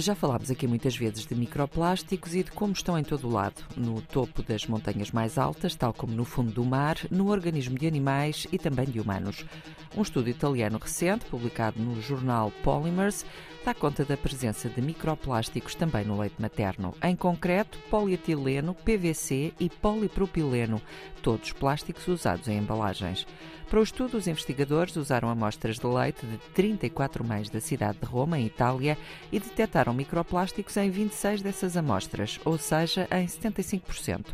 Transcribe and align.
Já 0.00 0.14
falámos 0.14 0.48
aqui 0.48 0.64
muitas 0.68 0.96
vezes 0.96 1.26
de 1.26 1.34
microplásticos 1.34 2.32
e 2.32 2.44
de 2.44 2.52
como 2.52 2.72
estão 2.72 2.96
em 2.96 3.02
todo 3.02 3.26
o 3.26 3.32
lado, 3.32 3.64
no 3.76 4.00
topo 4.00 4.44
das 4.44 4.64
montanhas 4.64 5.10
mais 5.10 5.36
altas, 5.36 5.74
tal 5.74 5.92
como 5.92 6.14
no 6.14 6.24
fundo 6.24 6.52
do 6.52 6.64
mar, 6.64 6.96
no 7.10 7.28
organismo 7.32 7.76
de 7.76 7.84
animais 7.84 8.46
e 8.52 8.58
também 8.58 8.86
de 8.86 9.00
humanos. 9.00 9.44
Um 9.96 10.02
estudo 10.02 10.30
italiano 10.30 10.78
recente, 10.78 11.24
publicado 11.24 11.80
no 11.80 12.00
jornal 12.00 12.52
Polymers, 12.62 13.26
dá 13.64 13.74
conta 13.74 14.04
da 14.04 14.16
presença 14.16 14.68
de 14.68 14.80
microplásticos 14.80 15.74
também 15.74 16.04
no 16.04 16.20
leite 16.20 16.40
materno. 16.40 16.94
Em 17.02 17.16
concreto, 17.16 17.76
polietileno, 17.90 18.74
PVC 18.74 19.52
e 19.58 19.68
polipropileno, 19.68 20.80
todos 21.22 21.50
plásticos 21.50 22.06
usados 22.06 22.46
em 22.46 22.58
embalagens. 22.58 23.26
Para 23.68 23.80
o 23.80 23.82
estudo, 23.82 24.16
os 24.16 24.26
investigadores 24.26 24.96
usaram 24.96 25.28
amostras 25.28 25.78
de 25.78 25.86
leite 25.86 26.24
de 26.24 26.38
34 26.54 27.22
mães 27.22 27.50
da 27.50 27.60
cidade 27.60 27.98
de 27.98 28.06
Roma, 28.06 28.38
em 28.38 28.46
Itália, 28.46 28.96
e 29.30 29.38
detectaram 29.38 29.92
microplásticos 29.92 30.74
em 30.78 30.88
26 30.88 31.42
dessas 31.42 31.76
amostras, 31.76 32.40
ou 32.46 32.56
seja, 32.56 33.06
em 33.10 33.26
75%. 33.26 34.24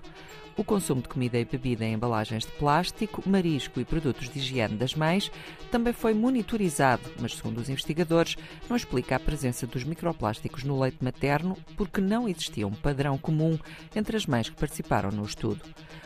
O 0.56 0.62
consumo 0.62 1.02
de 1.02 1.08
comida 1.08 1.36
e 1.36 1.44
bebida 1.44 1.84
em 1.84 1.94
embalagens 1.94 2.46
de 2.46 2.52
plástico, 2.52 3.28
marisco 3.28 3.80
e 3.80 3.84
produtos 3.84 4.28
de 4.28 4.38
higiene 4.38 4.76
das 4.76 4.94
mães 4.94 5.28
também 5.68 5.92
foi 5.92 6.14
monitorizado, 6.14 7.02
mas, 7.18 7.34
segundo 7.34 7.58
os 7.58 7.68
investigadores, 7.68 8.36
não 8.68 8.76
explica 8.76 9.16
a 9.16 9.20
presença 9.20 9.66
dos 9.66 9.82
microplásticos 9.82 10.62
no 10.62 10.78
leite 10.78 11.02
materno 11.02 11.58
porque 11.76 12.00
não 12.00 12.28
existia 12.28 12.68
um 12.68 12.72
padrão 12.72 13.18
comum 13.18 13.58
entre 13.96 14.16
as 14.16 14.26
mães 14.26 14.48
que 14.48 14.54
participaram 14.54 15.10
no 15.10 15.24
estudo. 15.24 15.60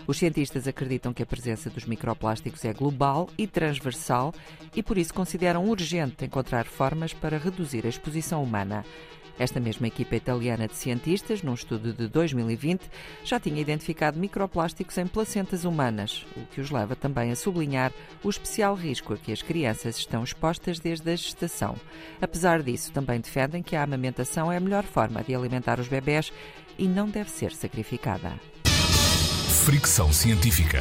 Os 0.07 0.17
cientistas 0.17 0.67
acreditam 0.67 1.13
que 1.13 1.23
a 1.23 1.27
presença 1.27 1.69
dos 1.69 1.85
microplásticos 1.85 2.65
é 2.65 2.73
global 2.73 3.29
e 3.37 3.47
transversal 3.47 4.33
e, 4.75 4.83
por 4.83 4.97
isso, 4.97 5.13
consideram 5.13 5.69
urgente 5.69 6.25
encontrar 6.25 6.65
formas 6.65 7.13
para 7.13 7.37
reduzir 7.37 7.85
a 7.85 7.91
exposição 7.91 8.43
humana. 8.43 8.83
Esta 9.39 9.61
mesma 9.61 9.87
equipa 9.87 10.17
italiana 10.17 10.67
de 10.67 10.75
cientistas, 10.75 11.43
num 11.43 11.55
estudo 11.55 11.93
de 11.93 12.09
2020, 12.09 12.91
já 13.25 13.39
tinha 13.39 13.61
identificado 13.61 14.19
microplásticos 14.19 14.38
em 14.99 15.07
placentas 15.07 15.65
humanas, 15.65 16.25
o 16.37 16.45
que 16.47 16.61
os 16.61 16.71
leva 16.71 16.95
também 16.95 17.31
a 17.31 17.37
sublinhar 17.37 17.93
o 18.23 18.31
especial 18.31 18.75
risco 18.75 19.15
a 19.15 19.17
que 19.17 19.33
as 19.33 19.43
crianças 19.43 19.99
estão 19.99 20.23
expostas 20.23 20.79
desde 20.79 21.11
a 21.11 21.17
gestação. 21.17 21.75
Apesar 22.21 22.63
disso, 22.63 22.93
também 22.93 23.21
defendem 23.21 23.63
que 23.63 23.75
a 23.75 23.83
amamentação 23.83 24.53
é 24.53 24.57
a 24.57 24.61
melhor 24.61 24.85
forma 24.85 25.23
de 25.23 25.35
alimentar 25.35 25.81
os 25.81 25.89
bebés 25.89 26.33
e 26.79 26.87
não 26.87 27.09
deve 27.09 27.31
ser 27.31 27.53
sacrificada. 27.53 28.33
Fricção 29.65 30.13
científica. 30.13 30.79